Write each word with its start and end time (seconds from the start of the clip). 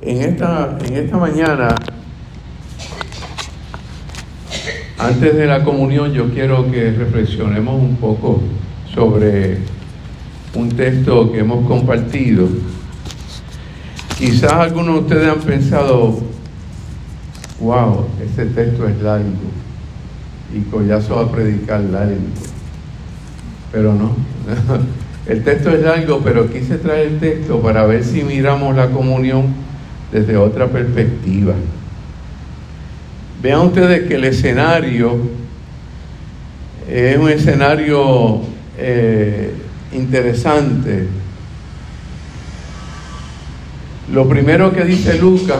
En 0.00 0.22
esta, 0.22 0.78
en 0.84 0.96
esta 0.96 1.16
mañana, 1.16 1.74
antes 4.96 5.36
de 5.36 5.46
la 5.46 5.64
comunión, 5.64 6.12
yo 6.12 6.30
quiero 6.30 6.70
que 6.70 6.92
reflexionemos 6.92 7.74
un 7.82 7.96
poco 7.96 8.40
sobre 8.94 9.58
un 10.54 10.68
texto 10.68 11.32
que 11.32 11.40
hemos 11.40 11.66
compartido. 11.66 12.46
Quizás 14.16 14.52
algunos 14.52 14.94
de 14.94 15.00
ustedes 15.00 15.28
han 15.28 15.40
pensado, 15.40 16.20
wow, 17.60 18.06
ese 18.24 18.46
texto 18.46 18.86
es 18.86 19.02
largo 19.02 19.26
y 20.54 20.60
Collazo 20.70 21.16
va 21.16 21.22
a 21.22 21.32
predicar 21.32 21.80
largo. 21.80 22.14
Pero 23.72 23.94
no, 23.94 24.14
el 25.26 25.42
texto 25.42 25.70
es 25.70 25.82
largo, 25.82 26.20
pero 26.22 26.48
quise 26.48 26.78
traer 26.78 27.08
el 27.08 27.18
texto 27.18 27.60
para 27.60 27.84
ver 27.84 28.04
si 28.04 28.22
miramos 28.22 28.76
la 28.76 28.90
comunión 28.90 29.66
desde 30.12 30.36
otra 30.36 30.66
perspectiva. 30.68 31.54
Vean 33.42 33.60
ustedes 33.60 34.08
que 34.08 34.16
el 34.16 34.24
escenario 34.24 35.18
es 36.90 37.18
un 37.18 37.28
escenario 37.28 38.40
eh, 38.78 39.52
interesante. 39.92 41.06
Lo 44.12 44.28
primero 44.28 44.72
que 44.72 44.84
dice 44.84 45.18
Lucas, 45.18 45.58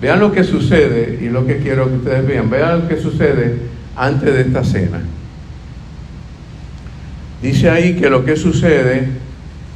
vean 0.00 0.20
lo 0.20 0.30
que 0.30 0.44
sucede 0.44 1.18
y 1.22 1.28
lo 1.30 1.46
que 1.46 1.58
quiero 1.58 1.88
que 1.88 1.96
ustedes 1.96 2.26
vean, 2.26 2.50
vean 2.50 2.82
lo 2.82 2.88
que 2.88 3.00
sucede 3.00 3.56
antes 3.96 4.32
de 4.32 4.40
esta 4.42 4.62
cena. 4.62 5.00
Dice 7.42 7.70
ahí 7.70 7.96
que 7.96 8.10
lo 8.10 8.24
que 8.24 8.36
sucede 8.36 9.08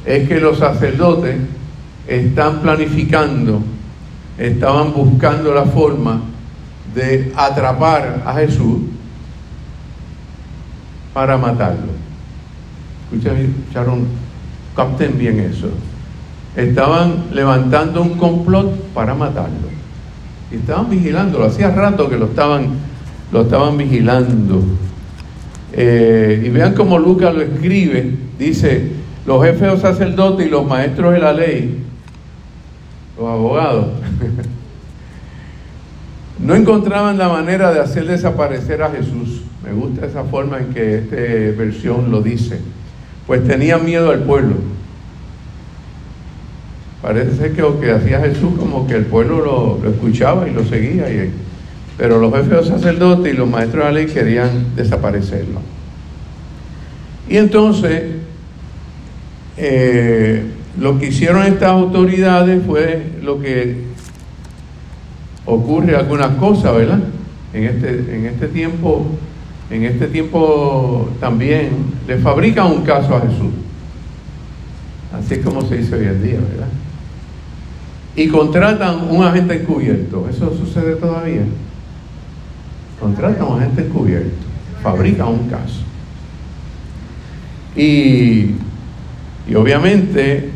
es 0.05 0.27
que 0.27 0.39
los 0.39 0.59
sacerdotes 0.59 1.35
están 2.07 2.61
planificando, 2.61 3.61
estaban 4.37 4.93
buscando 4.93 5.53
la 5.53 5.65
forma 5.65 6.21
de 6.93 7.31
atrapar 7.35 8.23
a 8.25 8.33
Jesús 8.33 8.79
para 11.13 11.37
matarlo. 11.37 11.93
Escucharon, 13.13 14.05
capten 14.75 15.17
bien 15.17 15.39
eso. 15.39 15.69
Estaban 16.55 17.25
levantando 17.33 18.01
un 18.01 18.17
complot 18.17 18.73
para 18.93 19.13
matarlo. 19.13 19.69
Y 20.51 20.55
estaban 20.55 20.89
vigilándolo. 20.89 21.45
Hacía 21.45 21.71
rato 21.71 22.09
que 22.09 22.17
lo 22.17 22.25
estaban, 22.25 22.67
lo 23.31 23.41
estaban 23.41 23.77
vigilando. 23.77 24.63
Eh, 25.73 26.43
y 26.45 26.49
vean 26.49 26.73
cómo 26.73 26.97
Lucas 26.97 27.33
lo 27.33 27.41
escribe. 27.41 28.15
Dice, 28.37 28.91
los 29.25 29.43
jefes 29.43 29.81
sacerdotes 29.81 30.47
y 30.47 30.49
los 30.49 30.65
maestros 30.65 31.13
de 31.13 31.19
la 31.19 31.33
ley, 31.33 31.84
los 33.17 33.27
abogados, 33.27 33.87
no 36.39 36.55
encontraban 36.55 37.17
la 37.17 37.29
manera 37.29 37.71
de 37.71 37.79
hacer 37.79 38.07
desaparecer 38.07 38.81
a 38.83 38.89
Jesús. 38.89 39.43
Me 39.63 39.71
gusta 39.73 40.05
esa 40.05 40.23
forma 40.23 40.59
en 40.59 40.73
que 40.73 40.99
esta 40.99 41.15
versión 41.57 42.11
lo 42.11 42.21
dice 42.21 42.59
pues 43.27 43.45
tenía 43.47 43.77
miedo 43.77 44.11
al 44.11 44.23
pueblo. 44.23 44.55
Parece 47.01 47.35
ser 47.35 47.53
que 47.53 47.61
lo 47.61 47.79
que 47.79 47.91
hacía 47.91 48.19
Jesús 48.19 48.53
como 48.57 48.87
que 48.87 48.95
el 48.95 49.05
pueblo 49.05 49.79
lo, 49.83 49.89
escuchaba 49.89 50.47
y 50.47 50.53
lo 50.53 50.63
seguía, 50.65 51.05
pero 51.97 52.19
los 52.19 52.31
jefes 52.33 52.49
de 52.49 52.55
los 52.55 52.67
sacerdotes 52.67 53.33
y 53.33 53.37
los 53.37 53.49
maestros 53.49 53.85
de 53.85 53.91
la 53.91 53.99
ley 53.99 54.07
querían 54.07 54.75
desaparecerlo. 54.75 55.59
Y 57.29 57.37
entonces, 57.37 58.03
eh, 59.57 60.43
lo 60.79 60.99
que 60.99 61.07
hicieron 61.07 61.43
estas 61.43 61.69
autoridades 61.69 62.63
fue 62.65 63.11
lo 63.21 63.39
que 63.39 63.83
ocurre 65.45 65.95
algunas 65.95 66.35
cosas, 66.37 66.75
¿verdad? 66.75 66.99
En 67.53 67.63
este, 67.63 68.15
en 68.15 68.25
este 68.25 68.47
tiempo 68.47 69.07
en 69.69 69.83
este 69.83 70.07
tiempo 70.07 71.09
también 71.19 71.69
le 72.07 72.17
fabrican 72.17 72.67
un 72.67 72.83
caso 72.83 73.15
a 73.15 73.21
Jesús. 73.21 73.51
Así 75.13 75.35
es 75.35 75.45
como 75.45 75.61
se 75.63 75.77
dice 75.77 75.95
hoy 75.95 76.05
en 76.05 76.23
día, 76.23 76.39
¿verdad? 76.39 76.67
Y 78.15 78.27
contratan 78.27 79.09
un 79.09 79.23
agente 79.23 79.61
encubierto. 79.61 80.27
Eso 80.29 80.55
sucede 80.55 80.95
todavía. 80.95 81.45
Contratan 82.99 83.47
un 83.47 83.59
agente 83.59 83.81
encubierto. 83.81 84.45
Fabrican 84.83 85.27
un 85.29 85.49
caso. 85.49 85.81
Y, 87.75 88.51
y 89.47 89.55
obviamente 89.55 90.51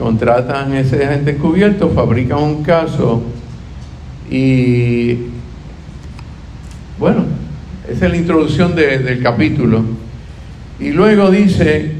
contratan 0.00 0.72
ese 0.74 1.04
agente 1.04 1.32
encubierto, 1.32 1.90
fabrican 1.90 2.38
un 2.38 2.62
caso 2.62 3.22
y 4.30 5.26
bueno, 6.98 7.24
esa 7.86 8.06
es 8.06 8.10
la 8.10 8.16
introducción 8.16 8.74
del 8.74 9.22
capítulo. 9.22 9.84
Y 10.78 10.92
luego 10.92 11.30
dice 11.30 11.92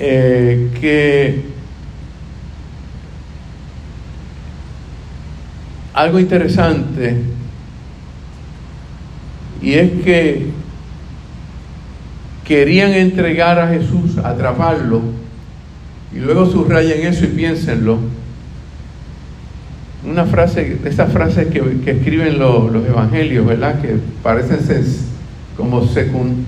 eh, 0.00 0.68
que 0.80 1.44
algo 5.94 6.18
interesante 6.18 7.18
y 9.62 9.74
es 9.74 9.90
que 10.02 10.46
querían 12.44 12.90
entregar 12.94 13.60
a 13.60 13.68
Jesús, 13.68 14.18
atraparlo, 14.18 15.21
y 16.14 16.18
luego 16.18 16.46
subrayen 16.46 17.06
eso 17.06 17.24
y 17.24 17.28
piénsenlo 17.28 17.98
una 20.04 20.24
frase, 20.24 20.78
esas 20.84 21.12
frases 21.12 21.48
que, 21.48 21.60
escriben 21.86 22.38
los 22.38 22.86
evangelios, 22.86 23.46
¿verdad? 23.46 23.80
Que 23.80 23.96
parecen 24.22 24.60
ser 24.60 24.82
como 25.56 25.82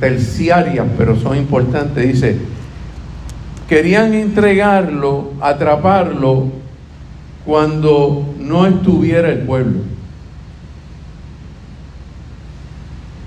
terciarias, 0.00 0.86
pero 0.98 1.16
son 1.16 1.36
importantes. 1.36 2.06
Dice, 2.06 2.36
querían 3.68 4.14
entregarlo, 4.14 5.32
atraparlo, 5.40 6.48
cuando 7.44 8.34
no 8.40 8.66
estuviera 8.66 9.28
el 9.28 9.40
pueblo. 9.40 9.80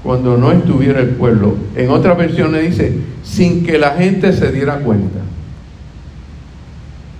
Cuando 0.03 0.37
no 0.37 0.51
estuviera 0.51 0.99
el 0.99 1.09
pueblo. 1.09 1.55
En 1.75 1.89
otra 1.89 2.15
versión 2.15 2.51
le 2.51 2.63
dice, 2.63 2.97
sin 3.23 3.65
que 3.65 3.77
la 3.77 3.91
gente 3.91 4.33
se 4.33 4.51
diera 4.51 4.79
cuenta. 4.79 5.19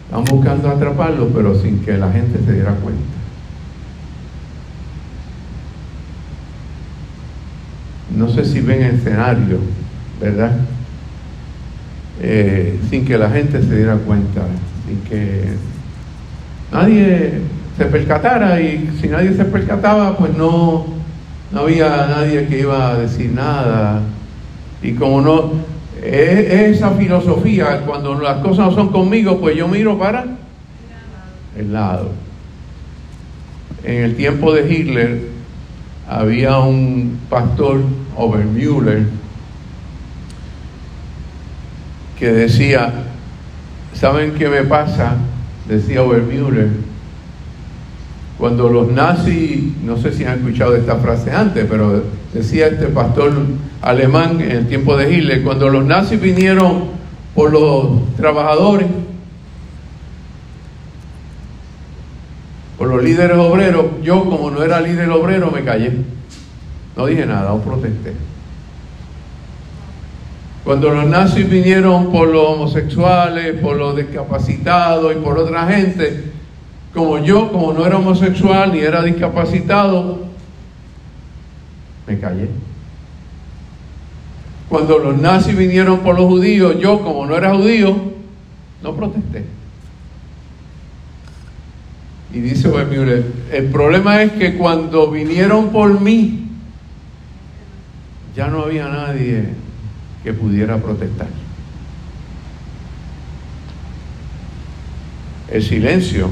Están 0.07 0.23
buscando 0.23 0.69
atraparlo, 0.69 1.27
pero 1.35 1.53
sin 1.59 1.79
que 1.79 1.97
la 1.97 2.09
gente 2.09 2.39
se 2.45 2.53
diera 2.53 2.71
cuenta. 2.75 3.03
No 8.15 8.29
sé 8.29 8.45
si 8.45 8.61
ven 8.61 8.83
el 8.83 8.95
escenario, 8.95 9.59
¿verdad? 10.21 10.53
Eh, 12.21 12.79
sin 12.89 13.05
que 13.05 13.17
la 13.17 13.29
gente 13.29 13.61
se 13.61 13.75
diera 13.75 13.95
cuenta, 13.97 14.41
sin 14.87 15.01
que 15.01 15.43
nadie 16.71 17.41
se 17.77 17.85
percatara 17.85 18.61
y 18.61 18.89
si 18.99 19.09
nadie 19.09 19.33
se 19.33 19.43
percataba, 19.43 20.17
pues 20.17 20.35
no, 20.35 20.85
no 21.51 21.59
había 21.59 22.07
nadie 22.07 22.47
que 22.47 22.61
iba 22.61 22.91
a 22.91 22.97
decir 22.97 23.31
nada. 23.33 24.01
Y 24.81 24.93
como 24.93 25.21
no, 25.21 25.51
es, 26.07 26.77
esa 26.77 26.91
filosofía, 26.91 27.81
cuando 27.85 28.19
las 28.19 28.37
cosas 28.37 28.67
no 28.67 28.71
son 28.71 28.89
conmigo, 28.89 29.39
pues 29.39 29.55
yo 29.55 29.67
miro 29.67 29.97
para 29.97 30.25
el 31.57 31.73
lado. 31.73 32.11
En 33.83 34.03
el 34.03 34.15
tiempo 34.15 34.53
de 34.53 34.71
Hitler 34.71 35.21
había 36.07 36.59
un 36.59 37.19
pastor, 37.29 37.81
Obermüller, 38.15 39.05
que 42.17 42.31
decía, 42.31 42.91
¿saben 43.93 44.33
qué 44.33 44.49
me 44.49 44.63
pasa? 44.63 45.15
Decía 45.67 46.01
Obermüller, 46.03 46.69
cuando 48.37 48.69
los 48.69 48.91
nazis, 48.91 49.63
no 49.83 49.97
sé 49.97 50.13
si 50.13 50.23
han 50.23 50.39
escuchado 50.39 50.75
esta 50.75 50.95
frase 50.97 51.31
antes, 51.31 51.65
pero 51.69 52.03
decía 52.33 52.67
este 52.67 52.87
pastor 52.87 53.33
alemán 53.81 54.41
en 54.41 54.51
el 54.51 54.67
tiempo 54.67 54.97
de 54.97 55.13
Hitler, 55.13 55.43
cuando 55.43 55.69
los 55.69 55.85
nazis 55.85 56.19
vinieron 56.19 56.85
por 57.35 57.51
los 57.51 58.15
trabajadores, 58.15 58.87
por 62.77 62.87
los 62.87 63.03
líderes 63.03 63.37
obreros, 63.37 63.85
yo 64.03 64.25
como 64.25 64.51
no 64.51 64.63
era 64.63 64.81
líder 64.81 65.09
obrero 65.09 65.51
me 65.51 65.63
callé. 65.63 65.91
No 66.95 67.05
dije 67.05 67.25
nada, 67.25 67.49
no 67.49 67.59
protesté. 67.59 68.13
Cuando 70.63 70.89
los 70.89 71.05
nazis 71.05 71.49
vinieron 71.49 72.11
por 72.11 72.27
los 72.27 72.45
homosexuales, 72.49 73.59
por 73.61 73.77
los 73.77 73.95
discapacitados 73.95 75.15
y 75.15 75.19
por 75.19 75.37
otra 75.37 75.65
gente, 75.67 76.31
como 76.93 77.19
yo, 77.19 77.51
como 77.51 77.71
no 77.73 77.85
era 77.85 77.97
homosexual 77.97 78.73
ni 78.73 78.79
era 78.79 79.01
discapacitado, 79.01 80.25
me 82.05 82.19
callé. 82.19 82.49
Cuando 84.69 84.99
los 84.99 85.17
nazis 85.17 85.55
vinieron 85.55 85.99
por 85.99 86.15
los 86.15 86.25
judíos, 86.25 86.75
yo 86.79 87.01
como 87.01 87.25
no 87.25 87.35
era 87.37 87.55
judío, 87.55 87.95
no 88.83 88.95
protesté. 88.95 89.45
Y 92.33 92.39
dice 92.39 92.67
Müller, 92.67 93.25
el 93.51 93.65
problema 93.67 94.21
es 94.21 94.33
que 94.33 94.57
cuando 94.57 95.09
vinieron 95.09 95.69
por 95.69 96.01
mí, 96.01 96.49
ya 98.35 98.47
no 98.47 98.63
había 98.63 98.87
nadie 98.89 99.45
que 100.23 100.33
pudiera 100.33 100.77
protestar. 100.77 101.27
El 105.49 105.63
silencio, 105.63 106.29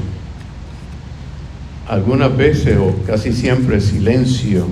algunas 1.88 2.36
veces 2.36 2.76
o 2.76 2.94
casi 3.06 3.32
siempre 3.32 3.76
el 3.76 3.82
silencio, 3.82 4.66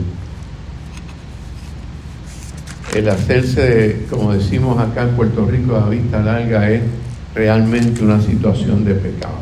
el 2.94 3.08
hacerse, 3.08 4.06
como 4.08 4.32
decimos 4.32 4.78
acá 4.78 5.02
en 5.02 5.16
Puerto 5.16 5.44
Rico, 5.46 5.76
a 5.76 5.88
vista 5.88 6.20
larga 6.20 6.70
es 6.70 6.82
realmente 7.34 8.04
una 8.04 8.20
situación 8.20 8.84
de 8.84 8.94
pecado. 8.94 9.34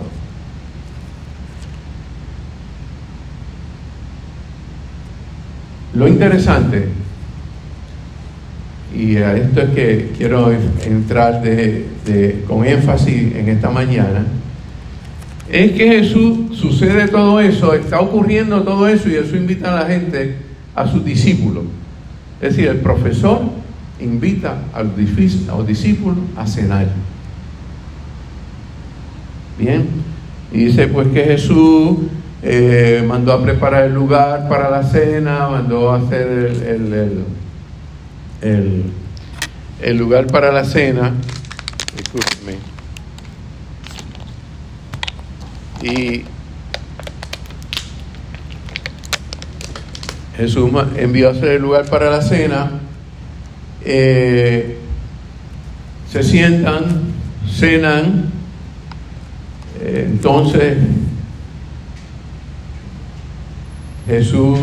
Lo 5.95 6.09
interesante, 6.09 6.89
y 8.97 9.17
a 9.17 9.37
esto 9.37 9.61
es 9.61 9.71
que 9.71 10.13
quiero 10.17 10.51
entrar 10.87 11.43
con 12.49 12.65
énfasis 12.65 13.35
en 13.35 13.49
esta 13.51 13.69
mañana, 13.69 14.25
es 15.51 15.73
que 15.73 15.87
Jesús 15.87 16.57
sucede 16.57 17.09
todo 17.09 17.39
eso, 17.41 17.75
está 17.75 18.01
ocurriendo 18.01 18.63
todo 18.63 18.89
eso 18.89 19.11
y 19.11 19.13
Jesús 19.13 19.35
invita 19.35 19.71
a 19.71 19.83
la 19.83 19.87
gente, 19.87 20.37
a 20.75 20.87
sus 20.89 21.05
discípulos. 21.05 21.65
Es 22.43 22.57
decir, 22.57 22.69
el 22.69 22.81
profesor 22.81 23.41
invita 24.01 24.57
a 24.75 24.83
los 24.83 25.67
discípulos 25.67 26.19
a 26.37 26.45
cenar. 26.45 26.89
Bien, 29.57 29.89
y 30.51 30.65
dice 30.65 30.89
pues 30.89 31.07
que 31.09 31.23
Jesús 31.23 31.99
eh, 32.43 33.05
mandó 33.07 33.33
a 33.33 33.41
preparar 33.41 33.85
el 33.85 33.95
lugar 33.95 34.49
para 34.49 34.69
la 34.69 34.83
cena, 34.83 35.49
mandó 35.49 35.93
a 35.93 35.99
hacer 35.99 36.27
el, 36.67 37.25
el, 38.43 38.85
el, 39.81 39.97
lugar 39.97 40.27
para 40.27 40.51
la 40.51 40.65
cena. 40.65 41.13
Y 45.81 46.25
Jesús 50.37 50.71
envió 50.97 51.29
a 51.29 51.33
hacer 51.33 51.51
el 51.53 51.63
lugar 51.63 51.89
para 51.89 52.11
la 52.11 52.23
cena. 52.23 52.71
Eh, 53.85 54.79
se 56.11 56.23
sientan, 56.23 56.85
cenan. 57.51 58.31
Eh, 59.81 60.07
entonces 60.11 60.79
Jesús 64.07 64.59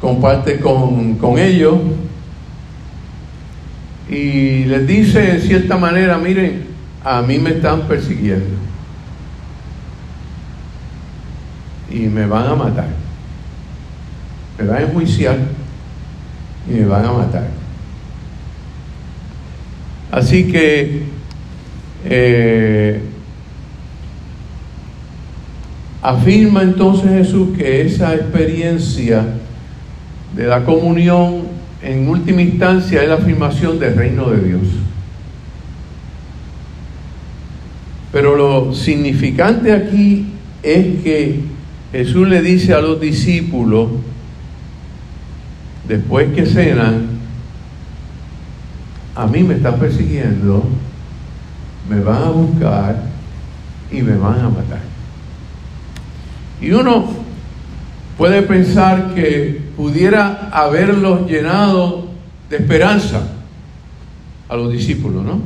comparte 0.00 0.58
con, 0.60 1.16
con 1.16 1.38
ellos 1.38 1.76
y 4.08 4.64
les 4.64 4.86
dice 4.86 5.20
de 5.20 5.40
cierta 5.40 5.76
manera, 5.76 6.18
miren, 6.18 6.64
a 7.04 7.22
mí 7.22 7.38
me 7.38 7.50
están 7.50 7.82
persiguiendo 7.82 8.56
y 11.90 12.00
me 12.00 12.26
van 12.26 12.46
a 12.46 12.54
matar. 12.54 12.99
Me 14.60 14.66
van 14.66 14.76
a 14.76 14.82
enjuiciar 14.82 15.38
y 16.68 16.72
me 16.72 16.86
van 16.86 17.04
a 17.04 17.12
matar. 17.12 17.48
Así 20.10 20.44
que 20.50 21.02
eh, 22.04 23.00
Afirma 26.02 26.62
entonces 26.62 27.10
Jesús 27.10 27.56
que 27.56 27.82
esa 27.82 28.14
experiencia 28.14 29.22
de 30.34 30.46
la 30.46 30.64
comunión 30.64 31.42
en 31.82 32.08
última 32.08 32.40
instancia 32.40 33.02
es 33.02 33.08
la 33.08 33.16
afirmación 33.16 33.78
del 33.78 33.96
reino 33.96 34.30
de 34.30 34.48
Dios. 34.48 34.62
Pero 38.12 38.34
lo 38.34 38.74
significante 38.74 39.72
aquí 39.72 40.26
es 40.62 41.02
que 41.02 41.40
Jesús 41.92 42.26
le 42.28 42.40
dice 42.40 42.72
a 42.72 42.80
los 42.80 42.98
discípulos, 42.98 43.88
después 45.90 46.32
que 46.32 46.46
cenan, 46.46 47.08
a 49.16 49.26
mí 49.26 49.42
me 49.42 49.54
están 49.54 49.76
persiguiendo, 49.80 50.62
me 51.88 51.98
van 51.98 52.22
a 52.22 52.30
buscar 52.30 53.02
y 53.90 54.00
me 54.00 54.16
van 54.16 54.38
a 54.38 54.48
matar. 54.50 54.78
Y 56.60 56.70
uno 56.70 57.08
puede 58.16 58.42
pensar 58.42 59.14
que 59.16 59.60
pudiera 59.76 60.48
haberlos 60.52 61.28
llenado 61.28 62.06
de 62.48 62.58
esperanza 62.58 63.22
a 64.48 64.56
los 64.56 64.70
discípulos, 64.70 65.24
¿no? 65.24 65.40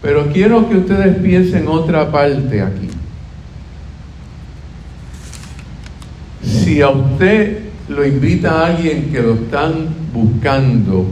Pero 0.00 0.32
quiero 0.32 0.70
que 0.70 0.78
ustedes 0.78 1.18
piensen 1.18 1.68
otra 1.68 2.10
parte 2.10 2.62
aquí. 2.62 2.88
Si 6.42 6.80
a 6.80 6.88
usted 6.88 7.73
lo 7.88 8.04
invita 8.04 8.50
a 8.50 8.66
alguien 8.66 9.10
que 9.10 9.20
lo 9.20 9.34
están 9.34 9.88
buscando, 10.12 11.06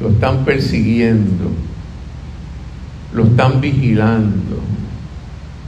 lo 0.00 0.10
están 0.10 0.44
persiguiendo, 0.44 1.50
lo 3.14 3.24
están 3.24 3.60
vigilando, 3.60 4.60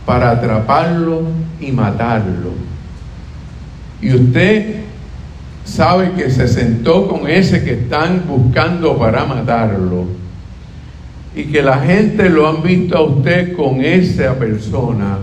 para 0.05 0.33
atraparlo 0.33 1.23
y 1.61 1.73
matarlo. 1.73 2.53
Y 4.03 4.15
usted 4.15 4.81
sabe 5.65 6.13
que 6.13 6.31
se 6.31 6.47
sentó 6.47 7.09
con 7.09 7.29
ese 7.29 7.65
que 7.65 7.73
están 7.73 8.25
buscando 8.29 8.99
para 8.99 9.25
matarlo. 9.25 10.05
Y 11.35 11.45
que 11.45 11.63
la 11.63 11.79
gente 11.79 12.31
lo 12.31 12.49
han 12.49 12.63
visto 12.63 12.97
a 12.97 13.03
usted 13.03 13.55
con 13.55 13.83
esa 13.83 14.39
persona. 14.39 15.19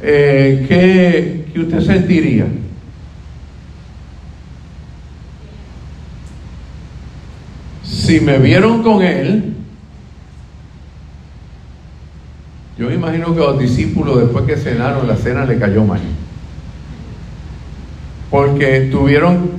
Eh, 0.00 0.64
¿qué, 0.68 1.44
¿Qué 1.52 1.60
usted 1.60 1.80
sentiría? 1.80 2.46
Si 8.14 8.20
me 8.20 8.38
vieron 8.38 8.80
con 8.84 9.02
él, 9.02 9.54
Yo 12.78 12.86
me 12.86 12.94
imagino 12.94 13.34
que 13.34 13.40
los 13.40 13.58
discípulos 13.58 14.20
después 14.20 14.44
que 14.44 14.56
cenaron 14.56 15.08
la 15.08 15.16
cena 15.16 15.44
le 15.44 15.58
cayó 15.58 15.84
mal. 15.84 16.00
Porque 18.30 18.88
tuvieron, 18.92 19.50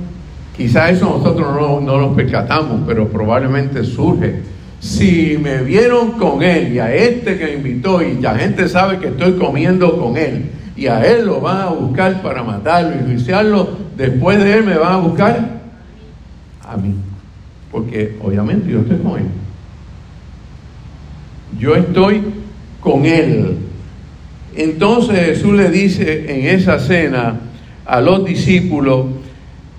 quizás 0.56 0.92
eso 0.92 1.18
nosotros 1.18 1.54
no, 1.54 1.80
no 1.82 2.00
nos 2.00 2.16
percatamos, 2.16 2.80
pero 2.86 3.08
probablemente 3.08 3.84
surge. 3.84 4.40
Si 4.80 5.36
me 5.36 5.60
vieron 5.60 6.12
con 6.12 6.42
él 6.42 6.72
y 6.72 6.78
a 6.78 6.94
este 6.94 7.36
que 7.36 7.56
invitó 7.56 8.00
y 8.00 8.18
la 8.22 8.36
gente 8.36 8.70
sabe 8.70 8.98
que 8.98 9.08
estoy 9.08 9.34
comiendo 9.34 9.98
con 9.98 10.16
él 10.16 10.50
y 10.74 10.86
a 10.86 11.04
él 11.04 11.26
lo 11.26 11.42
van 11.42 11.60
a 11.60 11.66
buscar 11.66 12.22
para 12.22 12.42
matarlo 12.42 12.96
y 13.02 13.04
juiciarlo, 13.04 13.68
después 13.98 14.42
de 14.42 14.54
él 14.54 14.64
me 14.64 14.78
van 14.78 14.92
a 14.94 14.96
buscar 14.96 15.60
a 16.66 16.76
mí. 16.78 16.94
Porque 17.70 18.16
obviamente 18.22 18.70
yo 18.70 18.80
estoy 18.80 18.98
con 18.98 19.18
él. 19.18 19.26
Yo 21.58 21.74
estoy 21.74 22.22
con 22.80 23.04
él. 23.06 23.56
Entonces 24.54 25.18
Jesús 25.18 25.54
le 25.54 25.70
dice 25.70 26.32
en 26.32 26.56
esa 26.56 26.78
cena 26.78 27.40
a 27.84 28.00
los 28.00 28.24
discípulos, 28.24 29.06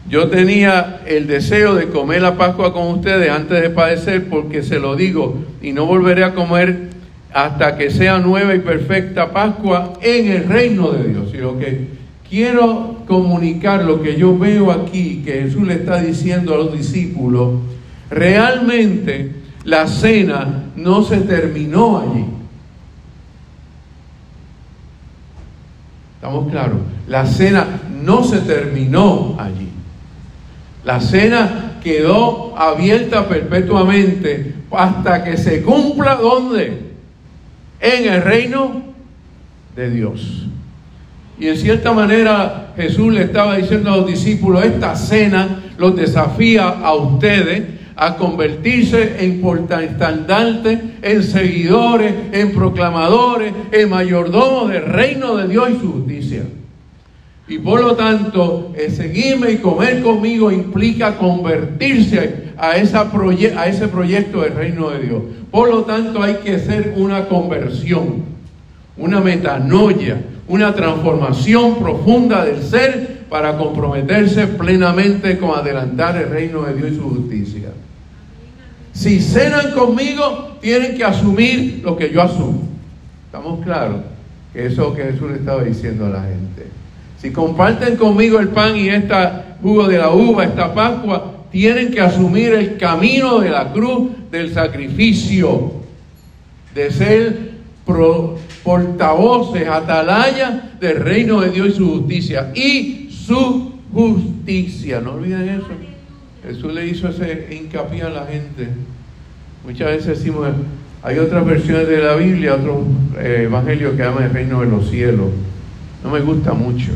yo 0.10 0.29
tenía 0.29 1.01
el 1.06 1.27
deseo 1.27 1.75
de 1.75 1.88
comer 1.88 2.22
la 2.22 2.38
Pascua 2.38 2.74
con 2.74 2.88
ustedes 2.88 3.29
antes 3.29 3.62
de 3.62 3.70
padecer, 3.70 4.29
porque 4.29 4.63
se 4.63 4.79
lo 4.79 4.96
digo, 4.96 5.36
y 5.62 5.74
no 5.74 5.86
volveré 5.86 6.24
a 6.24 6.34
comer 6.34 6.88
hasta 7.34 7.77
que 7.77 7.89
sea 7.89 8.20
nueva 8.20 8.56
y 8.56 8.60
perfecta 8.60 9.32
Pascua 9.34 9.94
en 10.01 10.32
el 10.32 10.46
reino 10.46 10.91
de 10.91 11.10
Dios. 11.10 11.34
Y 11.34 11.38
lo 11.38 11.60
que 11.60 11.88
quiero 12.29 13.00
comunicar, 13.06 13.84
lo 13.84 14.01
que 14.01 14.15
yo 14.15 14.38
veo 14.38 14.72
aquí, 14.72 15.24
que 15.25 15.41
Jesús 15.41 15.67
le 15.67 15.74
está 15.74 16.01
diciendo 16.01 16.53
a 16.53 16.58
los 16.58 16.72
discípulos, 16.72 17.56
realmente 18.10 19.36
la 19.64 19.88
cena 19.88 20.66
no 20.76 21.04
se 21.04 21.18
terminó 21.18 22.00
allí. 22.00 22.26
Estamos 26.16 26.50
claros. 26.50 26.78
La 27.08 27.26
cena 27.26 27.82
no 28.04 28.24
se 28.24 28.40
terminó 28.40 29.36
allí. 29.40 29.70
La 30.84 31.00
cena 31.02 31.80
quedó 31.84 32.58
abierta 32.58 33.28
perpetuamente 33.28 34.56
hasta 34.72 35.24
que 35.24 35.38
se 35.38 35.62
cumpla 35.62 36.16
¿dónde? 36.16 36.94
En 37.80 38.14
el 38.14 38.22
reino 38.22 38.84
de 39.76 39.90
Dios. 39.92 40.48
Y 41.40 41.48
en 41.48 41.58
cierta 41.58 41.94
manera 41.94 42.74
Jesús 42.76 43.14
le 43.14 43.24
estaba 43.24 43.58
diciendo 43.58 43.92
a 43.92 43.98
los 43.98 44.08
discípulos, 44.08 44.64
esta 44.66 44.96
cena 44.96 45.64
los 45.78 45.96
desafía 45.96 46.68
a 46.68 46.94
ustedes 46.94 47.76
a 47.98 48.16
convertirse 48.16 49.25
en 49.25 49.42
portaestandartes, 49.42 50.80
en 51.01 51.24
seguidores, 51.24 52.13
en 52.32 52.54
proclamadores, 52.54 53.51
en 53.72 53.89
mayordomos 53.89 54.70
del 54.70 54.86
reino 54.86 55.36
de 55.36 55.48
Dios 55.48 55.70
y 55.72 55.80
su 55.80 55.94
justicia. 55.94 56.44
Y 57.48 57.58
por 57.58 57.82
lo 57.82 57.96
tanto, 57.96 58.74
seguirme 58.89 59.51
y 59.51 59.58
comer 59.58 60.04
conmigo 60.04 60.51
implica 60.51 61.18
convertirse 61.18 62.51
a, 62.58 62.77
esa 62.77 63.10
a 63.56 63.68
ese 63.68 63.88
proyecto 63.88 64.42
del 64.42 64.54
reino 64.54 64.89
de 64.92 65.00
Dios. 65.00 65.22
Por 65.50 65.70
lo 65.70 65.84
tanto, 65.84 66.22
hay 66.22 66.36
que 66.36 66.56
hacer 66.56 66.94
una 66.98 67.27
conversión, 67.27 68.25
una 68.96 69.22
metanoia, 69.22 70.22
una 70.48 70.75
transformación 70.75 71.80
profunda 71.80 72.46
del 72.46 72.62
ser 72.62 73.16
para 73.29 73.57
comprometerse 73.57 74.48
plenamente 74.48 75.38
con 75.38 75.57
adelantar 75.57 76.17
el 76.17 76.29
reino 76.29 76.63
de 76.63 76.75
Dios 76.75 76.91
y 76.91 76.96
su 76.96 77.10
justicia. 77.10 77.69
Si 78.93 79.19
cenan 79.19 79.72
conmigo, 79.74 80.57
tienen 80.62 80.98
que 80.98 81.03
asumir 81.03 81.81
lo 81.84 81.96
que 81.98 82.10
yo 82.12 82.22
asumo. 82.22 82.67
¿Estamos 83.25 83.63
claros? 83.63 84.01
Que 84.53 84.65
eso 84.65 84.72
es 84.72 84.77
lo 84.77 84.96
que 84.96 85.03
Jesús 85.03 85.29
le 85.29 85.38
estaba 85.38 85.63
diciendo 85.63 86.05
a 86.05 86.10
la 86.10 86.24
gente. 86.24 86.67
Si 87.22 87.31
comparten 87.31 87.96
conmigo 87.98 88.39
el 88.39 88.50
pan 88.50 88.75
y 88.75 88.89
esta 88.89 89.57
jugo 89.62 89.88
de 89.88 89.98
la 89.98 90.12
uva, 90.12 90.46
esta 90.46 90.74
Pascua, 90.74 91.34
tienen 91.51 91.91
que 91.91 92.01
asumir 92.01 92.53
el 92.53 92.77
camino 92.77 93.39
de 93.39 93.50
la 93.50 93.72
cruz, 93.72 94.10
del 94.31 94.53
sacrificio, 94.53 95.74
de 96.75 96.91
ser 96.91 97.51
portavoces, 98.63 99.67
atalaya 99.67 100.72
del 100.79 100.98
reino 100.98 101.41
de 101.41 101.50
Dios 101.50 101.69
y 101.69 101.72
su 101.74 101.89
justicia. 101.89 102.51
Y 102.53 102.97
su 103.27 103.74
justicia, 103.93 105.01
no 105.01 105.13
olviden 105.13 105.50
eso. 105.50 105.67
Jesús 106.43 106.74
le 106.74 106.88
hizo 106.88 107.10
ese 107.10 107.48
hincapié 107.51 108.03
a 108.03 108.10
la 108.10 108.25
gente. 108.25 108.69
Muchas 109.65 109.88
veces 109.88 110.19
decimos, 110.19 110.48
hay 111.03 111.19
otras 111.19 111.46
versiones 111.46 111.88
de 111.88 111.98
la 111.98 112.15
Biblia, 112.15 112.55
otros 112.55 112.77
eh, 113.19 113.41
evangelios 113.43 113.96
que 113.96 114.03
llaman 114.03 114.24
el 114.24 114.34
reino 114.34 114.62
de 114.62 114.67
los 114.67 114.89
cielos 114.89 115.29
no 116.03 116.12
me 116.12 116.19
gusta 116.22 116.53
mucho. 116.53 116.91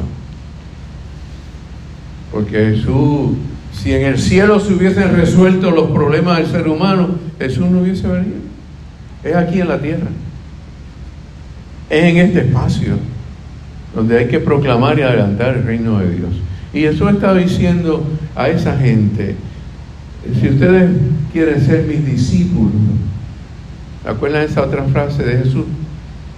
Porque 2.32 2.76
Jesús, 2.76 3.32
si 3.74 3.94
en 3.94 4.06
el 4.06 4.20
cielo 4.20 4.60
se 4.60 4.74
hubiesen 4.74 5.16
resuelto 5.16 5.72
los 5.72 5.92
problemas 5.92 6.38
del 6.38 6.48
ser 6.48 6.68
humano, 6.68 7.16
Jesús 7.38 7.70
no 7.70 7.82
hubiese 7.82 8.08
venido. 8.08 8.38
Es 9.24 9.36
aquí 9.36 9.60
en 9.60 9.68
la 9.68 9.82
tierra. 9.82 10.08
Es 11.90 12.04
en 12.06 12.18
este 12.18 12.40
espacio 12.42 13.11
donde 13.96 14.18
hay 14.18 14.28
que 14.28 14.40
proclamar 14.40 14.98
y 15.00 15.02
adelantar 15.02 15.58
el 15.58 15.64
reino 15.64 16.00
de 16.00 16.16
Dios. 16.16 16.32
Y 16.74 16.82
Jesús 16.82 17.12
está 17.12 17.34
diciendo 17.34 18.04
a 18.36 18.50
esa 18.50 18.78
gente, 18.78 19.36
si 20.40 20.50
ustedes 20.50 20.92
quieren 21.34 21.66
ser 21.66 21.86
mis 21.86 22.06
discípulos, 22.06 22.72
¿acuerdan 24.06 24.44
esa 24.44 24.62
otra 24.62 24.84
frase 24.86 25.24
de 25.24 25.44
Jesús? 25.44 25.66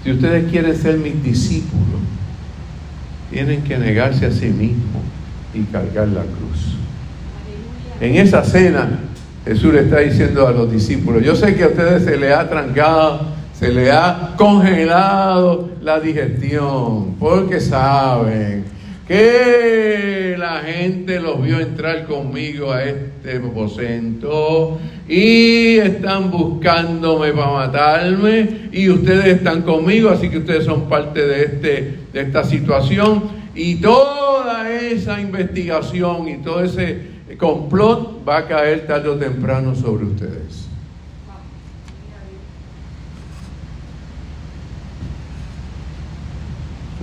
Si 0.03 0.11
ustedes 0.11 0.49
quieren 0.49 0.75
ser 0.75 0.97
mis 0.97 1.21
discípulos, 1.23 2.01
tienen 3.31 3.63
que 3.63 3.77
negarse 3.77 4.25
a 4.25 4.31
sí 4.31 4.47
mismos 4.47 5.03
y 5.53 5.61
cargar 5.63 6.07
la 6.07 6.21
cruz. 6.21 6.75
En 7.99 8.15
esa 8.15 8.43
cena 8.43 8.99
Jesús 9.45 9.73
le 9.73 9.81
está 9.81 9.99
diciendo 9.99 10.47
a 10.47 10.51
los 10.51 10.71
discípulos, 10.71 11.23
yo 11.23 11.35
sé 11.35 11.55
que 11.55 11.63
a 11.63 11.67
ustedes 11.67 12.03
se 12.03 12.17
les 12.17 12.33
ha 12.33 12.49
trancado, 12.49 13.27
se 13.63 13.71
les 13.71 13.91
ha 13.91 14.33
congelado 14.35 15.69
la 15.81 15.97
digestión, 15.97 17.15
porque 17.17 17.61
saben 17.61 18.65
que 19.07 20.35
la 20.37 20.57
gente 20.57 21.21
los 21.21 21.41
vio 21.41 21.61
entrar 21.61 22.05
conmigo 22.05 22.73
a 22.73 22.83
este 22.83 23.37
aposento 23.37 24.79
y 25.07 25.77
están 25.77 26.29
buscándome 26.29 27.31
para 27.31 27.51
matarme 27.53 28.67
y 28.73 28.89
ustedes 28.89 29.37
están 29.37 29.61
conmigo, 29.61 30.09
así 30.09 30.29
que 30.29 30.39
ustedes 30.39 30.65
son 30.65 30.89
parte 30.89 31.25
de, 31.25 31.43
este, 31.43 31.99
de 32.11 32.19
esta 32.19 32.43
situación 32.43 33.23
y 33.55 33.75
toda 33.75 34.69
esa 34.69 35.21
investigación 35.21 36.27
y 36.27 36.37
todo 36.39 36.65
ese 36.65 36.97
complot 37.37 38.27
va 38.27 38.39
a 38.39 38.45
caer 38.45 38.85
tarde 38.87 39.07
o 39.07 39.15
temprano 39.15 39.73
sobre 39.73 40.03
ustedes. 40.03 40.63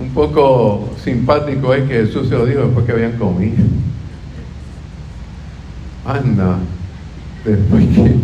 poco 0.13 0.89
simpático 1.03 1.73
es 1.73 1.87
que 1.87 2.05
Jesús 2.05 2.29
se 2.29 2.35
lo 2.35 2.45
dijo 2.45 2.61
después 2.61 2.85
que 2.85 2.91
habían 2.91 3.17
comido. 3.17 3.63
Anda, 6.05 6.57
después 7.45 7.85
que 7.95 8.15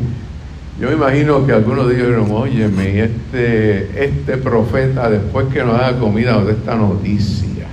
yo 0.80 0.90
me 0.90 0.94
imagino 0.94 1.44
que 1.46 1.54
algunos 1.54 1.90
dijeron, 1.90 2.30
óyeme, 2.32 3.04
este, 3.04 4.06
este 4.06 4.38
profeta 4.38 5.10
después 5.10 5.48
que 5.48 5.64
nos 5.64 5.74
haga 5.74 5.98
comida 5.98 6.44
de 6.44 6.52
esta 6.52 6.76
noticia, 6.76 7.66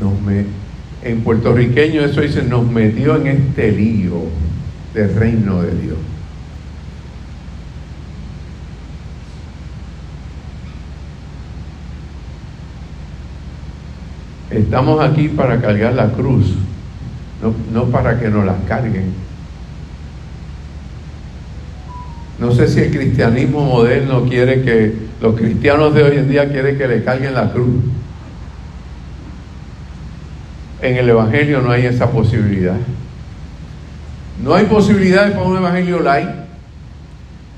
nos 0.00 0.20
me, 0.20 0.44
en 1.02 1.20
puertorriqueño 1.22 2.02
eso 2.02 2.20
dice, 2.20 2.44
nos 2.44 2.64
metió 2.70 3.16
en 3.16 3.26
este 3.26 3.72
lío 3.72 4.22
del 4.94 5.14
reino 5.16 5.62
de 5.62 5.74
Dios. 5.80 5.98
Estamos 14.52 15.00
aquí 15.00 15.28
para 15.28 15.60
cargar 15.62 15.94
la 15.94 16.08
cruz, 16.08 16.54
no, 17.72 17.84
para 17.84 18.20
que 18.20 18.28
nos 18.28 18.44
la 18.44 18.54
carguen. 18.68 19.14
No 22.38 22.52
sé 22.52 22.68
si 22.68 22.80
el 22.80 22.90
cristianismo 22.90 23.64
moderno 23.64 24.24
quiere 24.24 24.62
que, 24.62 24.94
los 25.22 25.36
cristianos 25.36 25.94
de 25.94 26.02
hoy 26.02 26.18
en 26.18 26.28
día 26.28 26.50
quieren 26.50 26.76
que 26.76 26.86
le 26.86 27.02
carguen 27.02 27.32
la 27.32 27.50
cruz. 27.50 27.82
En 30.82 30.96
el 30.96 31.08
Evangelio 31.08 31.62
no 31.62 31.70
hay 31.70 31.86
esa 31.86 32.10
posibilidad. 32.10 32.76
No 34.42 34.54
hay 34.54 34.66
posibilidad 34.66 35.32
para 35.32 35.46
un 35.46 35.56
Evangelio 35.56 36.00
light. 36.00 36.28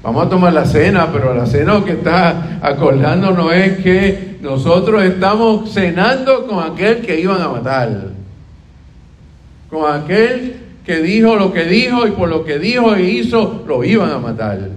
Vamos 0.03 0.27
a 0.27 0.29
tomar 0.29 0.53
la 0.53 0.67
cena, 0.67 1.09
pero 1.11 1.35
la 1.35 1.47
cena 1.47 1.83
que 1.85 1.93
está 1.93 2.59
acordándonos 2.61 3.53
es 3.53 3.79
que 3.79 4.34
nosotros 4.45 5.03
estamos 5.03 5.73
cenando 5.73 6.47
con 6.47 6.63
aquel 6.63 7.01
que 7.01 7.19
iban 7.19 7.41
a 7.41 7.49
matar. 7.49 8.09
Con 9.71 9.91
aquel 9.91 10.61
que 10.85 10.99
dijo 11.01 11.35
lo 11.37 11.51
que 11.51 11.65
dijo 11.65 12.07
y 12.07 12.11
por 12.11 12.29
lo 12.29 12.45
que 12.45 12.59
dijo 12.59 12.95
e 12.95 13.05
hizo 13.05 13.65
lo 13.67 13.83
iban 13.83 14.11
a 14.11 14.19
matar. 14.19 14.69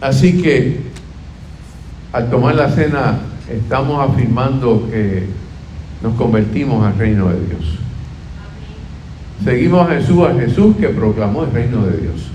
Así 0.00 0.40
que 0.40 0.80
al 2.14 2.30
tomar 2.30 2.54
la 2.54 2.70
cena 2.70 3.18
estamos 3.46 4.10
afirmando 4.10 4.88
que 4.90 5.26
nos 6.02 6.14
convertimos 6.14 6.82
al 6.82 6.98
reino 6.98 7.28
de 7.28 7.46
Dios. 7.46 7.81
Seguimos 9.44 9.90
a 9.90 9.94
Jesús, 9.94 10.24
a 10.24 10.34
Jesús 10.34 10.76
que 10.76 10.88
proclamó 10.88 11.44
el 11.44 11.52
reino 11.52 11.84
de 11.84 11.98
Dios. 11.98 12.30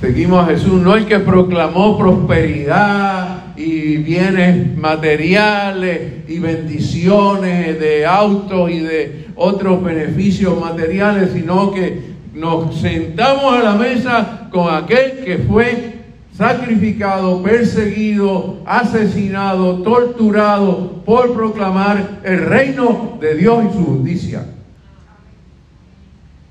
Seguimos 0.00 0.42
a 0.42 0.52
Jesús, 0.52 0.80
no 0.80 0.96
el 0.96 1.04
que 1.04 1.18
proclamó 1.18 1.98
prosperidad 1.98 3.54
y 3.56 3.98
bienes 3.98 4.78
materiales 4.78 6.26
y 6.26 6.38
bendiciones 6.38 7.78
de 7.78 8.06
autos 8.06 8.70
y 8.70 8.80
de 8.80 9.26
otros 9.36 9.84
beneficios 9.84 10.58
materiales, 10.58 11.32
sino 11.34 11.70
que 11.70 12.00
nos 12.32 12.80
sentamos 12.80 13.52
a 13.52 13.62
la 13.62 13.74
mesa 13.74 14.48
con 14.50 14.72
aquel 14.72 15.22
que 15.22 15.36
fue 15.38 15.99
sacrificado, 16.40 17.42
perseguido, 17.42 18.60
asesinado, 18.64 19.82
torturado 19.82 21.02
por 21.04 21.34
proclamar 21.34 22.20
el 22.24 22.46
reino 22.46 23.18
de 23.20 23.34
Dios 23.34 23.62
y 23.68 23.76
su 23.76 23.84
justicia. 23.84 24.46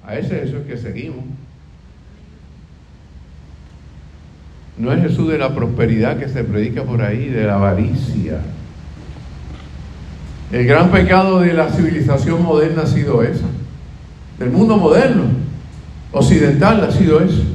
A 0.06 0.16
ese 0.16 0.44
es 0.44 0.50
eso 0.50 0.68
que 0.68 0.78
seguimos. 0.78 1.26
No 4.78 4.94
es 4.94 5.02
Jesús 5.02 5.28
de 5.28 5.40
la 5.40 5.56
prosperidad 5.56 6.20
que 6.20 6.30
se 6.30 6.44
predica 6.44 6.84
por 6.84 7.02
ahí, 7.02 7.28
de 7.28 7.46
la 7.46 7.56
avaricia. 7.56 8.42
El 10.52 10.68
gran 10.68 10.92
pecado 10.92 11.40
de 11.40 11.54
la 11.54 11.68
civilización 11.68 12.44
moderna 12.44 12.84
ha 12.84 12.88
sido 12.88 13.24
eso. 13.24 13.46
Del 14.38 14.52
mundo 14.52 14.78
moderno, 14.78 15.24
occidental 16.12 16.84
ha 16.84 16.92
sido 16.92 17.22
eso 17.22 17.49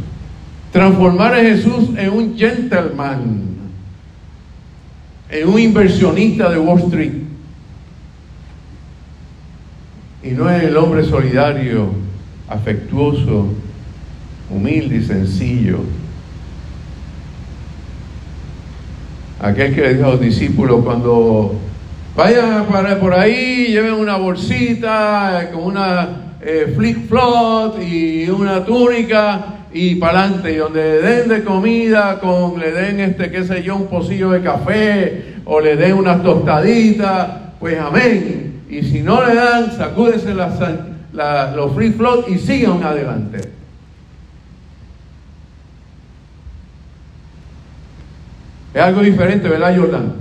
transformar 0.75 1.33
a 1.35 1.41
Jesús 1.41 1.91
en 1.97 2.11
un 2.11 2.37
gentleman, 2.37 3.45
en 5.31 5.49
un 5.49 5.61
inversionista 5.61 6.51
de 6.51 6.59
Wall 6.59 6.81
Street. 6.81 7.13
Y 10.25 10.31
no 10.31 10.51
en 10.51 10.63
el 10.63 10.77
hombre 10.77 11.05
solidario, 11.05 11.91
afectuoso, 12.49 13.51
humilde 14.51 14.97
y 14.97 15.05
sencillo. 15.05 15.79
aquel 19.41 19.75
que 19.75 19.81
le 19.81 19.95
dijo 19.95 20.09
a 20.09 20.13
los 20.13 20.21
discípulos 20.21 20.83
cuando 20.85 21.55
vayan 22.17 22.67
por 22.99 23.15
ahí, 23.15 23.67
lleven 23.69 23.93
una 23.93 24.17
bolsita 24.17 25.51
con 25.53 25.65
una 25.65 26.37
eh, 26.41 26.73
flick 26.75 27.07
flop 27.07 27.81
y 27.81 28.29
una 28.29 28.65
túnica 28.65 29.55
y 29.77 29.97
para 29.97 30.21
adelante, 30.21 30.53
y 30.53 30.57
donde 30.57 30.81
le 30.81 31.03
den 31.03 31.29
de 31.29 31.43
comida, 31.43 32.21
con, 32.21 32.61
le 32.61 32.71
den 32.71 33.01
este, 33.01 33.29
qué 33.29 33.45
sé 33.45 33.65
yo, 33.65 33.75
un 33.75 33.89
pocillo 33.89 34.31
de 34.31 34.41
café, 34.41 35.35
o 35.45 35.61
le 35.61 35.75
den 35.75 35.95
unas 35.95 36.23
tostaditas, 36.23 37.29
pues 37.59 37.77
amén. 37.81 38.63
Y 38.71 38.83
si 38.85 39.03
no 39.03 39.27
le 39.27 39.35
dan, 39.35 39.77
sacúdese 39.77 40.33
los 40.33 41.75
free 41.75 41.91
float 41.91 42.29
y 42.29 42.39
sigan 42.39 42.85
adelante. 42.85 43.41
Es 48.73 48.81
algo 48.81 49.01
diferente, 49.01 49.49
¿verdad, 49.49 49.77
Jordán? 49.77 50.15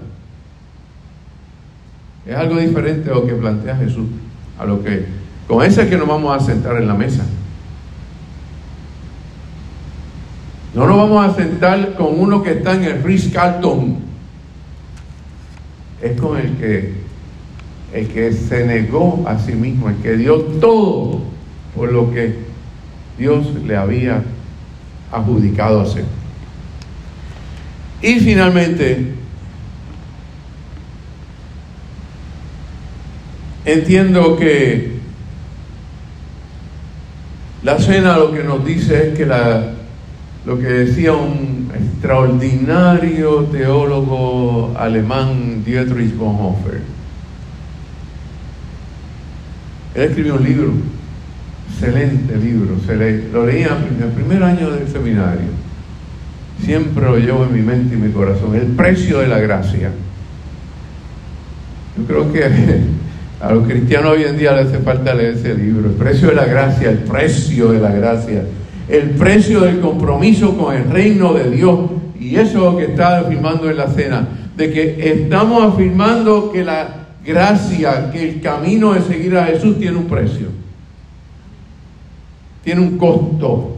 Es 2.25 2.36
algo 2.36 2.55
diferente 2.55 3.12
lo 3.12 3.27
que 3.27 3.33
plantea 3.33 3.75
Jesús, 3.75 4.07
a 4.57 4.65
lo 4.65 4.83
que, 4.83 5.05
con 5.48 5.63
ese 5.63 5.88
que 5.88 5.98
nos 5.98 6.07
vamos 6.07 6.36
a 6.36 6.43
sentar 6.43 6.75
en 6.77 6.88
la 6.88 6.95
mesa. 6.95 7.24
No 10.74 10.88
nos 10.88 10.98
vamos 10.98 11.30
a 11.30 11.36
sentar 11.36 11.94
con 11.94 12.20
uno 12.20 12.42
que 12.42 12.53
está 12.53 12.74
en 12.74 12.84
el 12.84 13.03
Ritz 13.03 13.32
Carlton. 13.32 13.98
Es 16.01 16.20
con 16.20 16.38
el 16.38 16.58
que, 16.58 16.94
el 17.94 18.08
que 18.08 18.34
se 18.34 18.65
negó 18.65 19.24
a 19.27 19.38
sí 19.38 19.53
mismo, 19.53 19.89
el 19.89 19.98
que 19.98 20.18
dio 20.18 20.42
todo 20.42 21.22
por 21.75 21.92
lo 21.92 22.12
que 22.12 22.38
Dios 23.18 23.53
le 23.65 23.77
había 23.77 24.24
adjudicado 25.12 25.82
hacer. 25.82 26.06
Y 28.01 28.20
finalmente, 28.20 29.13
entiendo 33.63 34.36
que 34.36 34.94
la 37.62 37.77
cena 37.77 38.18
lo 38.18 38.34
que 38.34 38.44
nos 38.44 38.65
dice 38.65 39.10
es 39.10 39.18
que 39.18 39.25
la 39.25 39.83
lo 40.45 40.59
que 40.59 40.67
decía 40.67 41.13
un 41.13 41.71
extraordinario 41.73 43.43
teólogo 43.45 44.73
alemán, 44.77 45.63
Dietrich 45.63 46.15
Bonhoeffer. 46.17 46.81
Él 49.95 50.01
escribió 50.01 50.35
un 50.35 50.43
libro, 50.43 50.73
excelente 51.69 52.35
libro, 52.35 52.75
lo 53.31 53.45
leía 53.45 53.77
en 53.89 54.03
el 54.03 54.09
primer 54.09 54.43
año 54.43 54.71
del 54.71 54.88
seminario. 54.88 55.63
Siempre 56.62 57.05
lo 57.05 57.17
llevo 57.17 57.45
en 57.45 57.53
mi 57.53 57.62
mente 57.62 57.95
y 57.95 57.97
mi 57.97 58.12
corazón. 58.12 58.55
El 58.55 58.67
precio 58.67 59.19
de 59.19 59.27
la 59.27 59.39
gracia. 59.39 59.91
Yo 61.97 62.05
creo 62.05 62.33
que 62.33 62.43
a 63.41 63.51
los 63.51 63.67
cristianos 63.67 64.12
hoy 64.12 64.23
en 64.23 64.38
día 64.38 64.53
les 64.53 64.67
hace 64.67 64.79
falta 64.79 65.13
leer 65.13 65.35
ese 65.35 65.53
libro. 65.55 65.89
El 65.89 65.95
precio 65.95 66.29
de 66.29 66.35
la 66.35 66.45
gracia, 66.45 66.89
el 66.89 67.00
precio 67.00 67.71
de 67.71 67.79
la 67.79 67.91
gracia 67.91 68.43
el 68.90 69.12
precio 69.12 69.62
del 69.62 69.80
compromiso 69.80 70.58
con 70.58 70.75
el 70.75 70.90
reino 70.90 71.34
de 71.34 71.50
Dios. 71.50 71.80
Y 72.20 72.36
eso 72.36 72.42
es 72.44 72.54
lo 72.54 72.78
que 72.78 72.86
está 72.86 73.20
afirmando 73.20 73.70
en 73.70 73.78
la 73.78 73.88
cena, 73.88 74.28
de 74.56 74.72
que 74.72 75.12
estamos 75.12 75.74
afirmando 75.74 76.52
que 76.52 76.63
la 76.63 77.08
gracia, 77.25 78.12
que 78.12 78.30
el 78.30 78.42
camino 78.42 78.94
de 78.94 79.02
seguir 79.02 79.38
a 79.38 79.46
Jesús 79.46 79.78
tiene 79.78 79.98
un 79.98 80.06
precio, 80.06 80.48
tiene 82.63 82.82
un 82.82 82.98
costo, 82.98 83.78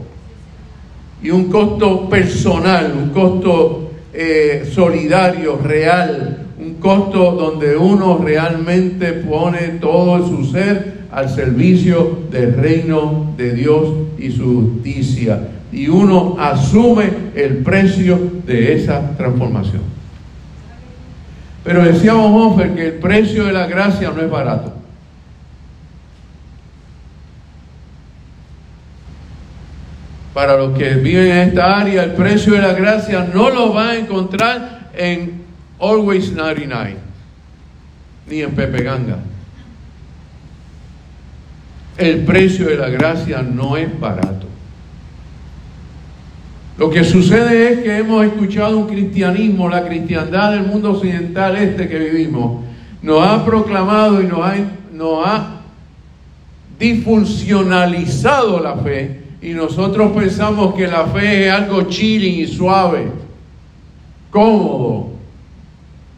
y 1.22 1.30
un 1.30 1.50
costo 1.50 2.08
personal, 2.08 2.92
un 2.96 3.10
costo 3.10 3.90
eh, 4.12 4.68
solidario, 4.72 5.58
real, 5.62 6.46
un 6.58 6.74
costo 6.74 7.32
donde 7.32 7.76
uno 7.76 8.18
realmente 8.22 9.12
pone 9.12 9.78
todo 9.80 10.26
su 10.26 10.44
ser 10.44 10.95
al 11.16 11.30
servicio 11.30 12.24
del 12.30 12.54
reino 12.58 13.32
de 13.38 13.54
Dios 13.54 13.88
y 14.18 14.30
su 14.30 14.72
justicia. 14.74 15.48
Y 15.72 15.88
uno 15.88 16.36
asume 16.38 17.10
el 17.34 17.58
precio 17.58 18.20
de 18.44 18.74
esa 18.74 19.16
transformación. 19.16 19.80
Pero 21.64 21.82
decía 21.82 22.12
Bonhoeffer 22.12 22.74
que 22.74 22.86
el 22.88 22.92
precio 22.94 23.46
de 23.46 23.54
la 23.54 23.66
gracia 23.66 24.10
no 24.10 24.20
es 24.20 24.30
barato. 24.30 24.74
Para 30.34 30.58
los 30.58 30.76
que 30.76 30.96
viven 30.96 31.28
en 31.28 31.48
esta 31.48 31.78
área, 31.78 32.04
el 32.04 32.12
precio 32.12 32.52
de 32.52 32.60
la 32.60 32.74
gracia 32.74 33.26
no 33.32 33.48
lo 33.48 33.72
va 33.72 33.92
a 33.92 33.96
encontrar 33.96 34.90
en 34.94 35.40
Always 35.80 36.32
99, 36.32 36.96
ni 38.28 38.42
en 38.42 38.50
Pepe 38.50 38.82
Ganga 38.82 39.16
el 41.98 42.24
precio 42.24 42.68
de 42.68 42.76
la 42.76 42.88
gracia 42.88 43.42
no 43.42 43.76
es 43.76 43.98
barato. 43.98 44.46
Lo 46.78 46.90
que 46.90 47.04
sucede 47.04 47.72
es 47.72 47.78
que 47.80 47.96
hemos 47.96 48.24
escuchado 48.24 48.76
un 48.76 48.86
cristianismo, 48.86 49.68
la 49.68 49.86
cristiandad 49.86 50.52
del 50.52 50.66
mundo 50.66 50.92
occidental 50.92 51.56
este 51.56 51.88
que 51.88 51.98
vivimos, 51.98 52.64
nos 53.02 53.26
ha 53.26 53.44
proclamado 53.46 54.20
y 54.20 54.26
nos 54.26 54.40
ha, 54.40 54.56
nos 54.92 55.26
disfuncionalizado 56.78 58.60
la 58.60 58.76
fe 58.76 59.22
y 59.40 59.50
nosotros 59.50 60.12
pensamos 60.12 60.74
que 60.74 60.86
la 60.86 61.06
fe 61.06 61.46
es 61.46 61.52
algo 61.52 61.84
chilling 61.84 62.40
y 62.40 62.46
suave, 62.46 63.06
cómodo, 64.30 65.12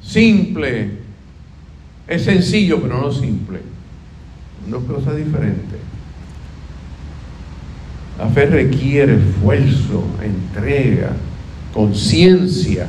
simple, 0.00 0.90
es 2.08 2.24
sencillo 2.24 2.80
pero 2.82 3.00
no 3.00 3.12
simple 3.12 3.77
dos 4.70 4.84
cosas 4.84 5.16
diferentes. 5.16 5.78
La 8.18 8.28
fe 8.28 8.46
requiere 8.46 9.14
esfuerzo, 9.14 10.04
entrega, 10.22 11.12
conciencia, 11.72 12.86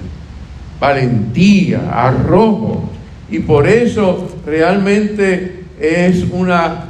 valentía, 0.80 1.92
arrojo. 1.92 2.90
Y 3.30 3.40
por 3.40 3.68
eso 3.68 4.28
realmente 4.46 5.66
es 5.80 6.26
una 6.32 6.86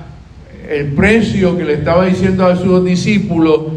el 0.69 0.91
precio 0.91 1.57
que 1.57 1.65
le 1.65 1.73
estaba 1.73 2.05
diciendo 2.05 2.45
a 2.45 2.55
sus 2.55 2.85
discípulos 2.85 3.68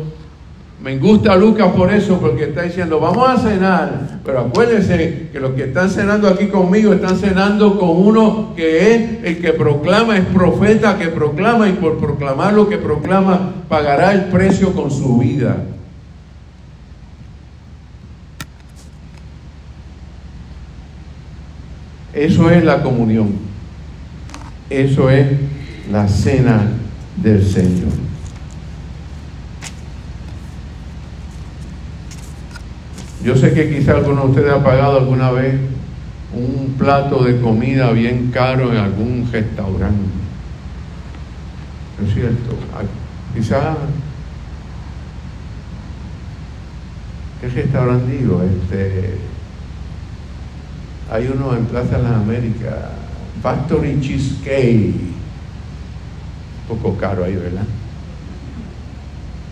me 0.82 0.98
gusta 0.98 1.36
Lucas 1.36 1.72
por 1.76 1.92
eso, 1.92 2.18
porque 2.18 2.44
está 2.44 2.62
diciendo, 2.62 2.98
vamos 2.98 3.28
a 3.28 3.36
cenar, 3.38 4.20
pero 4.24 4.40
acuérdense 4.40 5.28
que 5.32 5.38
los 5.38 5.52
que 5.52 5.64
están 5.64 5.88
cenando 5.88 6.26
aquí 6.26 6.48
conmigo 6.48 6.92
están 6.92 7.16
cenando 7.16 7.78
con 7.78 7.90
uno 7.90 8.52
que 8.56 8.94
es 8.94 9.24
el 9.24 9.40
que 9.40 9.52
proclama, 9.52 10.18
es 10.18 10.24
profeta 10.26 10.98
que 10.98 11.06
proclama 11.06 11.68
y 11.68 11.74
por 11.74 11.98
proclamar 11.98 12.54
lo 12.54 12.68
que 12.68 12.78
proclama 12.78 13.64
pagará 13.68 14.12
el 14.12 14.24
precio 14.24 14.72
con 14.72 14.90
su 14.90 15.18
vida. 15.18 15.56
Eso 22.12 22.50
es 22.50 22.64
la 22.64 22.82
comunión. 22.82 23.30
Eso 24.68 25.08
es 25.10 25.28
la 25.90 26.08
cena 26.08 26.72
del 27.16 27.44
Señor. 27.46 28.11
Yo 33.24 33.36
sé 33.36 33.54
que 33.54 33.70
quizá 33.70 33.92
alguno 33.92 34.22
de 34.22 34.28
ustedes 34.30 34.52
ha 34.52 34.64
pagado 34.64 34.98
alguna 34.98 35.30
vez 35.30 35.54
un 36.34 36.74
plato 36.76 37.22
de 37.22 37.40
comida 37.40 37.92
bien 37.92 38.30
caro 38.32 38.72
en 38.72 38.78
algún 38.78 39.28
restaurante. 39.30 40.10
es 42.04 42.14
cierto. 42.14 42.56
Quizá, 43.34 43.76
¿qué 47.40 47.48
restaurante 47.48 48.12
digo? 48.12 48.42
Este, 48.42 49.18
hay 51.10 51.30
uno 51.32 51.54
en 51.56 51.66
Plaza 51.66 51.98
de 51.98 52.02
las 52.02 52.12
Américas, 52.12 52.74
Factory 53.40 54.00
Cheesecake. 54.00 55.12
Poco 56.66 56.96
caro 56.96 57.24
ahí, 57.24 57.36
¿verdad? 57.36 57.64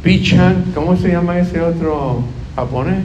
Pichan, 0.02 0.72
¿cómo 0.74 0.96
se 0.96 1.08
llama 1.08 1.38
ese 1.38 1.60
otro 1.60 2.24
japonés? 2.56 3.04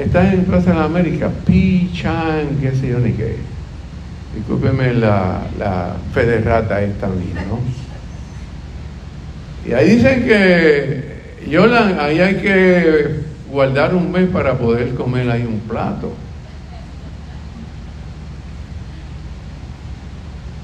Está 0.00 0.32
en 0.32 0.44
Plaza 0.44 0.70
de 0.70 0.78
la 0.78 0.84
América, 0.84 1.30
Pichan, 1.46 2.58
qué 2.60 2.72
sé 2.72 2.88
yo 2.88 2.98
ni 3.00 3.12
qué. 3.12 3.36
Discúlpeme 4.34 4.94
la, 4.94 5.42
la 5.58 5.96
fe 6.14 6.24
de 6.24 6.40
rata 6.40 6.80
esta 6.80 7.06
misma, 7.08 7.42
¿no? 7.42 7.60
Y 9.68 9.74
ahí 9.74 9.96
dicen 9.96 10.24
que, 10.24 11.20
Yolan, 11.50 12.00
ahí 12.00 12.18
hay 12.18 12.36
que 12.36 13.20
guardar 13.50 13.94
un 13.94 14.10
mes 14.10 14.28
para 14.28 14.56
poder 14.56 14.94
comer 14.94 15.30
ahí 15.30 15.44
un 15.44 15.60
plato. 15.60 16.14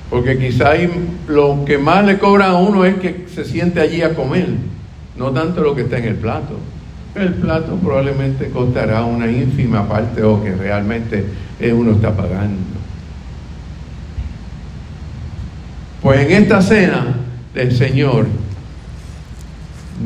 Porque 0.09 0.39
quizá 0.39 0.71
lo 1.29 1.63
que 1.67 1.77
más 1.77 2.07
le 2.07 2.19
cobran 2.19 2.53
a 2.53 2.57
uno 2.57 2.87
es 2.87 2.95
que 2.97 3.27
se 3.35 3.45
siente 3.45 3.81
allí 3.81 4.01
a 4.01 4.15
comer, 4.15 4.49
no 5.17 5.31
tanto 5.31 5.61
lo 5.63 5.75
que 5.75 5.83
está 5.83 5.99
en 5.99 6.05
el 6.05 6.17
plato. 6.17 6.59
El 7.17 7.35
plato 7.35 7.77
probablemente 7.77 8.51
costará 8.51 9.05
una 9.05 9.31
ínfima 9.31 9.89
parte 9.89 10.23
o 10.23 10.43
que 10.43 10.55
realmente 10.55 11.25
uno 11.73 11.93
está 11.93 12.15
pagando. 12.15 12.77
Pues 16.03 16.21
en 16.21 16.43
esta 16.43 16.63
cena 16.63 17.17
del 17.55 17.77
Señor 17.77 18.27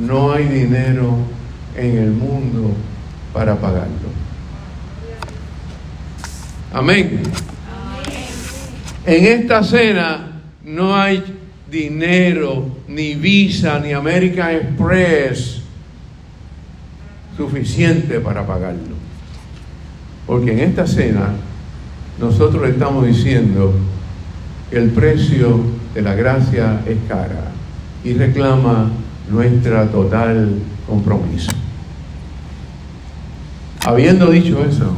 no 0.06 0.32
hay 0.32 0.46
dinero 0.46 1.16
en 1.76 1.98
el 1.98 2.10
mundo 2.10 2.72
para 3.32 3.56
pagarlo. 3.56 4.10
Amén. 6.72 7.22
En 9.04 9.24
esta 9.24 9.64
cena 9.64 10.40
no 10.64 10.94
hay 10.94 11.22
dinero, 11.68 12.76
ni 12.86 13.14
Visa, 13.14 13.80
ni 13.80 13.92
American 13.92 14.50
Express 14.54 15.59
suficiente 17.40 18.20
para 18.20 18.46
pagarlo. 18.46 18.94
Porque 20.26 20.52
en 20.52 20.58
esta 20.60 20.86
cena 20.86 21.30
nosotros 22.20 22.68
estamos 22.68 23.06
diciendo 23.06 23.72
que 24.68 24.76
el 24.76 24.90
precio 24.90 25.60
de 25.94 26.02
la 26.02 26.14
gracia 26.14 26.82
es 26.86 26.98
cara 27.08 27.50
y 28.04 28.12
reclama 28.12 28.90
nuestra 29.30 29.86
total 29.86 30.52
compromiso. 30.86 31.50
Habiendo 33.86 34.30
dicho 34.30 34.62
eso, 34.62 34.94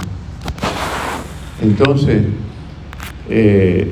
entonces 1.61 2.25
eh, 3.31 3.89